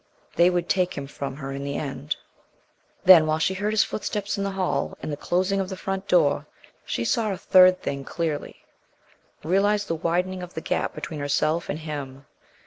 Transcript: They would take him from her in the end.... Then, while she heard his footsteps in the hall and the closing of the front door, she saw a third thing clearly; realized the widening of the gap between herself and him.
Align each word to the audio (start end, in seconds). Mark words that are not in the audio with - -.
They 0.35 0.49
would 0.49 0.67
take 0.67 0.95
him 0.97 1.05
from 1.05 1.35
her 1.35 1.51
in 1.51 1.63
the 1.63 1.77
end.... 1.77 2.15
Then, 3.05 3.27
while 3.27 3.37
she 3.37 3.53
heard 3.53 3.69
his 3.71 3.83
footsteps 3.83 4.35
in 4.35 4.43
the 4.43 4.49
hall 4.53 4.97
and 5.03 5.11
the 5.11 5.15
closing 5.15 5.59
of 5.59 5.69
the 5.69 5.77
front 5.77 6.07
door, 6.07 6.47
she 6.83 7.05
saw 7.05 7.31
a 7.31 7.37
third 7.37 7.83
thing 7.83 8.03
clearly; 8.03 8.65
realized 9.43 9.87
the 9.89 9.93
widening 9.95 10.41
of 10.41 10.55
the 10.55 10.59
gap 10.61 10.95
between 10.95 11.19
herself 11.19 11.69
and 11.69 11.77
him. 11.77 12.25